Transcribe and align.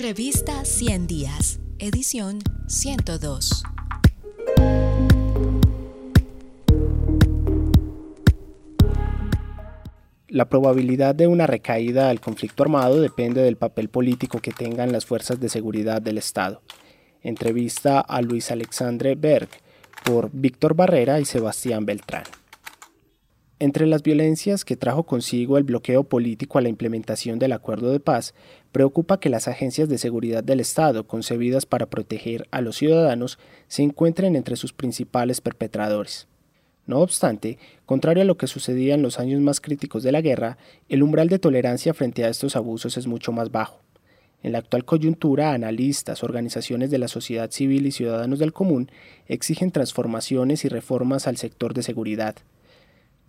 Revista 0.00 0.64
100 0.64 1.06
Días, 1.06 1.60
edición 1.78 2.38
102. 2.68 3.62
La 10.28 10.48
probabilidad 10.48 11.14
de 11.14 11.26
una 11.26 11.46
recaída 11.46 12.08
al 12.08 12.18
conflicto 12.18 12.62
armado 12.62 13.02
depende 13.02 13.42
del 13.42 13.56
papel 13.56 13.90
político 13.90 14.40
que 14.40 14.52
tengan 14.52 14.90
las 14.90 15.04
fuerzas 15.04 15.38
de 15.38 15.50
seguridad 15.50 16.00
del 16.00 16.16
Estado. 16.16 16.62
Entrevista 17.22 18.00
a 18.00 18.22
Luis 18.22 18.50
Alexandre 18.50 19.16
Berg 19.16 19.50
por 20.02 20.30
Víctor 20.32 20.74
Barrera 20.74 21.20
y 21.20 21.26
Sebastián 21.26 21.84
Beltrán. 21.84 22.24
Entre 23.62 23.86
las 23.86 24.02
violencias 24.02 24.64
que 24.64 24.74
trajo 24.74 25.02
consigo 25.02 25.58
el 25.58 25.64
bloqueo 25.64 26.04
político 26.04 26.56
a 26.56 26.62
la 26.62 26.70
implementación 26.70 27.38
del 27.38 27.52
acuerdo 27.52 27.92
de 27.92 28.00
paz, 28.00 28.32
preocupa 28.72 29.20
que 29.20 29.28
las 29.28 29.48
agencias 29.48 29.86
de 29.90 29.98
seguridad 29.98 30.42
del 30.42 30.60
Estado, 30.60 31.06
concebidas 31.06 31.66
para 31.66 31.84
proteger 31.84 32.48
a 32.52 32.62
los 32.62 32.76
ciudadanos, 32.76 33.38
se 33.68 33.82
encuentren 33.82 34.34
entre 34.34 34.56
sus 34.56 34.72
principales 34.72 35.42
perpetradores. 35.42 36.26
No 36.86 37.00
obstante, 37.00 37.58
contrario 37.84 38.22
a 38.22 38.24
lo 38.24 38.38
que 38.38 38.46
sucedía 38.46 38.94
en 38.94 39.02
los 39.02 39.20
años 39.20 39.42
más 39.42 39.60
críticos 39.60 40.02
de 40.02 40.12
la 40.12 40.22
guerra, 40.22 40.56
el 40.88 41.02
umbral 41.02 41.28
de 41.28 41.38
tolerancia 41.38 41.92
frente 41.92 42.24
a 42.24 42.30
estos 42.30 42.56
abusos 42.56 42.96
es 42.96 43.06
mucho 43.06 43.30
más 43.30 43.52
bajo. 43.52 43.82
En 44.42 44.52
la 44.52 44.58
actual 44.58 44.86
coyuntura, 44.86 45.52
analistas, 45.52 46.24
organizaciones 46.24 46.90
de 46.90 46.96
la 46.96 47.08
sociedad 47.08 47.50
civil 47.50 47.86
y 47.86 47.92
ciudadanos 47.92 48.38
del 48.38 48.54
común 48.54 48.90
exigen 49.28 49.70
transformaciones 49.70 50.64
y 50.64 50.68
reformas 50.70 51.26
al 51.26 51.36
sector 51.36 51.74
de 51.74 51.82
seguridad. 51.82 52.36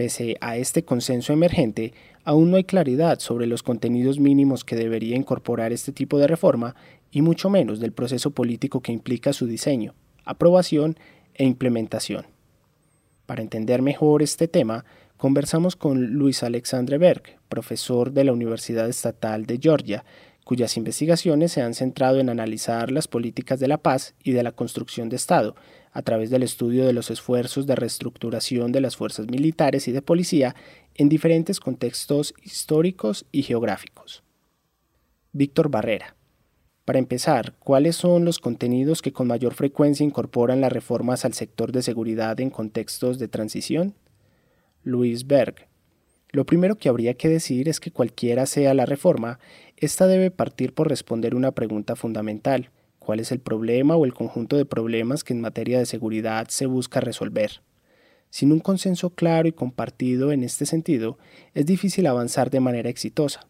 Pese 0.00 0.38
a 0.40 0.56
este 0.56 0.82
consenso 0.82 1.34
emergente, 1.34 1.92
aún 2.24 2.50
no 2.50 2.56
hay 2.56 2.64
claridad 2.64 3.18
sobre 3.18 3.46
los 3.46 3.62
contenidos 3.62 4.18
mínimos 4.18 4.64
que 4.64 4.74
debería 4.74 5.14
incorporar 5.14 5.74
este 5.74 5.92
tipo 5.92 6.18
de 6.18 6.26
reforma 6.26 6.74
y 7.10 7.20
mucho 7.20 7.50
menos 7.50 7.80
del 7.80 7.92
proceso 7.92 8.30
político 8.30 8.80
que 8.80 8.92
implica 8.92 9.34
su 9.34 9.46
diseño, 9.46 9.92
aprobación 10.24 10.96
e 11.34 11.44
implementación. 11.44 12.24
Para 13.26 13.42
entender 13.42 13.82
mejor 13.82 14.22
este 14.22 14.48
tema, 14.48 14.86
conversamos 15.18 15.76
con 15.76 16.14
Luis 16.14 16.42
Alexandre 16.44 16.96
Berg, 16.96 17.36
profesor 17.50 18.10
de 18.10 18.24
la 18.24 18.32
Universidad 18.32 18.88
Estatal 18.88 19.44
de 19.44 19.58
Georgia, 19.60 20.06
cuyas 20.50 20.76
investigaciones 20.76 21.52
se 21.52 21.62
han 21.62 21.74
centrado 21.74 22.18
en 22.18 22.28
analizar 22.28 22.90
las 22.90 23.06
políticas 23.06 23.60
de 23.60 23.68
la 23.68 23.78
paz 23.78 24.16
y 24.24 24.32
de 24.32 24.42
la 24.42 24.50
construcción 24.50 25.08
de 25.08 25.14
Estado, 25.14 25.54
a 25.92 26.02
través 26.02 26.28
del 26.28 26.42
estudio 26.42 26.84
de 26.84 26.92
los 26.92 27.08
esfuerzos 27.12 27.68
de 27.68 27.76
reestructuración 27.76 28.72
de 28.72 28.80
las 28.80 28.96
fuerzas 28.96 29.28
militares 29.28 29.86
y 29.86 29.92
de 29.92 30.02
policía 30.02 30.56
en 30.96 31.08
diferentes 31.08 31.60
contextos 31.60 32.34
históricos 32.42 33.26
y 33.30 33.44
geográficos. 33.44 34.24
Víctor 35.30 35.70
Barrera. 35.70 36.16
Para 36.84 36.98
empezar, 36.98 37.54
¿cuáles 37.60 37.94
son 37.94 38.24
los 38.24 38.40
contenidos 38.40 39.02
que 39.02 39.12
con 39.12 39.28
mayor 39.28 39.54
frecuencia 39.54 40.02
incorporan 40.02 40.60
las 40.60 40.72
reformas 40.72 41.24
al 41.24 41.34
sector 41.34 41.70
de 41.70 41.82
seguridad 41.82 42.40
en 42.40 42.50
contextos 42.50 43.20
de 43.20 43.28
transición? 43.28 43.94
Luis 44.82 45.28
Berg. 45.28 45.69
Lo 46.32 46.46
primero 46.46 46.76
que 46.76 46.88
habría 46.88 47.14
que 47.14 47.28
decir 47.28 47.68
es 47.68 47.80
que 47.80 47.90
cualquiera 47.90 48.46
sea 48.46 48.74
la 48.74 48.86
reforma, 48.86 49.38
esta 49.76 50.06
debe 50.06 50.30
partir 50.30 50.72
por 50.74 50.88
responder 50.88 51.34
una 51.34 51.52
pregunta 51.52 51.96
fundamental 51.96 52.70
cuál 53.00 53.18
es 53.18 53.32
el 53.32 53.40
problema 53.40 53.96
o 53.96 54.04
el 54.04 54.14
conjunto 54.14 54.56
de 54.56 54.64
problemas 54.64 55.24
que 55.24 55.32
en 55.32 55.40
materia 55.40 55.80
de 55.80 55.86
seguridad 55.86 56.46
se 56.48 56.66
busca 56.66 57.00
resolver. 57.00 57.62
Sin 58.28 58.52
un 58.52 58.60
consenso 58.60 59.10
claro 59.10 59.48
y 59.48 59.52
compartido 59.52 60.30
en 60.30 60.44
este 60.44 60.64
sentido, 60.64 61.18
es 61.54 61.66
difícil 61.66 62.06
avanzar 62.06 62.50
de 62.50 62.60
manera 62.60 62.88
exitosa. 62.88 63.48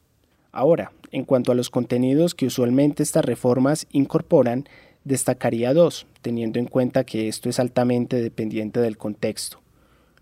Ahora, 0.53 0.93
en 1.13 1.25
cuanto 1.25 1.53
a 1.53 1.55
los 1.55 1.69
contenidos 1.69 2.35
que 2.35 2.47
usualmente 2.47 3.03
estas 3.03 3.25
reformas 3.25 3.87
incorporan, 3.93 4.67
destacaría 5.05 5.75
dos, 5.75 6.07
teniendo 6.23 6.59
en 6.59 6.67
cuenta 6.67 7.05
que 7.05 7.29
esto 7.29 7.51
es 7.51 7.61
altamente 7.61 8.23
dependiente 8.23 8.81
del 8.81 8.97
contexto. 8.97 9.61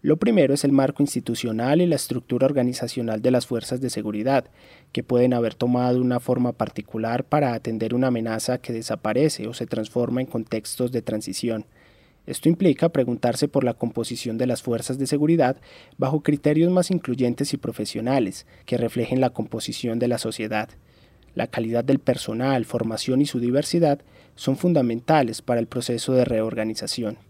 Lo 0.00 0.16
primero 0.16 0.54
es 0.54 0.62
el 0.62 0.70
marco 0.70 1.03
institucional 1.03 1.81
y 1.81 1.86
la 1.86 1.97
estructura 1.97 2.47
organizacional 2.47 3.20
de 3.20 3.32
las 3.32 3.47
fuerzas 3.47 3.81
de 3.81 3.91
seguridad, 3.91 4.44
que 4.92 5.03
pueden 5.03 5.34
haber 5.34 5.54
tomado 5.54 6.00
una 6.00 6.20
forma 6.20 6.53
particular 6.53 7.25
para 7.25 7.53
atender 7.53 7.94
una 7.94 8.06
amenaza 8.06 8.58
que 8.58 8.72
desaparece 8.72 9.48
o 9.48 9.54
se 9.54 9.66
transforma 9.66 10.20
en 10.20 10.28
contextos 10.28 10.92
de 10.92 11.03
transición. 11.03 11.66
Esto 12.26 12.48
implica 12.48 12.91
preguntarse 12.91 13.48
por 13.48 13.64
la 13.64 13.75
composición 13.75 14.38
de 14.38 14.47
las 14.47 14.62
fuerzas 14.62 14.98
de 14.98 15.08
seguridad 15.08 15.56
bajo 15.97 16.22
criterios 16.22 16.70
más 16.70 16.92
incluyentes 16.92 17.53
y 17.53 17.56
profesionales, 17.56 18.47
que 18.66 18.76
reflejen 18.76 19.20
la 19.20 19.31
composición 19.31 19.98
de 19.98 20.06
la 20.06 20.19
sociedad. 20.19 20.69
La 21.34 21.48
calidad 21.48 21.82
del 21.82 21.98
personal, 21.98 22.66
formación 22.66 23.20
y 23.20 23.26
su 23.26 23.41
diversidad 23.41 24.00
son 24.37 24.56
fundamentales 24.56 25.42
para 25.42 25.58
el 25.58 25.66
proceso 25.66 26.12
de 26.12 26.25
reorganización. 26.25 27.27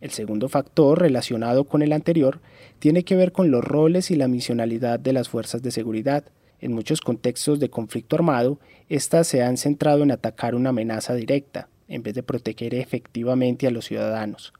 El 0.00 0.10
segundo 0.10 0.48
factor, 0.48 1.00
relacionado 1.00 1.64
con 1.64 1.82
el 1.82 1.92
anterior, 1.92 2.40
tiene 2.78 3.04
que 3.04 3.16
ver 3.16 3.32
con 3.32 3.50
los 3.50 3.64
roles 3.64 4.10
y 4.10 4.16
la 4.16 4.28
misionalidad 4.28 5.00
de 5.00 5.12
las 5.12 5.28
fuerzas 5.28 5.62
de 5.62 5.70
seguridad. 5.70 6.24
En 6.60 6.72
muchos 6.72 7.00
contextos 7.00 7.60
de 7.60 7.70
conflicto 7.70 8.16
armado, 8.16 8.58
éstas 8.88 9.26
se 9.26 9.42
han 9.42 9.56
centrado 9.56 10.02
en 10.02 10.10
atacar 10.10 10.54
una 10.54 10.70
amenaza 10.70 11.14
directa, 11.14 11.68
en 11.88 12.02
vez 12.02 12.14
de 12.14 12.22
proteger 12.22 12.74
efectivamente 12.74 13.66
a 13.66 13.70
los 13.70 13.86
ciudadanos. 13.86 14.52